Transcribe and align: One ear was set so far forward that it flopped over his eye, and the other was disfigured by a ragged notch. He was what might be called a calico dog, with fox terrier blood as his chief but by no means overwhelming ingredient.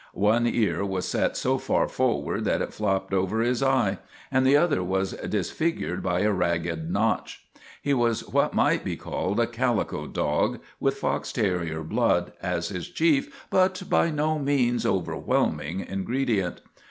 One 0.15 0.47
ear 0.47 0.83
was 0.83 1.07
set 1.07 1.37
so 1.37 1.59
far 1.59 1.87
forward 1.87 2.43
that 2.45 2.59
it 2.63 2.73
flopped 2.73 3.13
over 3.13 3.41
his 3.41 3.61
eye, 3.61 3.99
and 4.31 4.47
the 4.47 4.57
other 4.57 4.81
was 4.83 5.11
disfigured 5.11 6.01
by 6.01 6.21
a 6.21 6.31
ragged 6.31 6.89
notch. 6.89 7.43
He 7.83 7.93
was 7.93 8.27
what 8.27 8.55
might 8.55 8.83
be 8.83 8.95
called 8.97 9.39
a 9.39 9.45
calico 9.45 10.07
dog, 10.07 10.59
with 10.79 10.97
fox 10.97 11.31
terrier 11.31 11.83
blood 11.83 12.33
as 12.41 12.69
his 12.69 12.89
chief 12.89 13.45
but 13.51 13.83
by 13.91 14.09
no 14.09 14.39
means 14.39 14.87
overwhelming 14.87 15.81
ingredient. 15.87 16.61